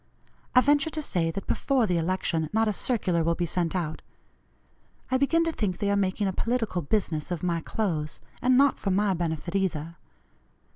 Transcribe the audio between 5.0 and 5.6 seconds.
I begin to